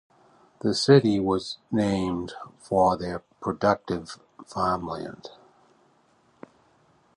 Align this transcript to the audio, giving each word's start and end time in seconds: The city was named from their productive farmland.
The 0.61 0.73
city 0.73 1.19
was 1.19 1.59
named 1.69 2.33
from 2.59 2.97
their 2.97 3.19
productive 3.39 4.17
farmland. 4.47 5.29